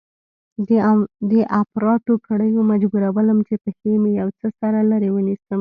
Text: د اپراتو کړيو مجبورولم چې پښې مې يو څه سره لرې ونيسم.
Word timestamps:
د 1.31 1.33
اپراتو 1.61 2.13
کړيو 2.27 2.59
مجبورولم 2.71 3.37
چې 3.47 3.53
پښې 3.63 3.93
مې 4.01 4.11
يو 4.21 4.27
څه 4.39 4.47
سره 4.59 4.79
لرې 4.91 5.09
ونيسم. 5.11 5.49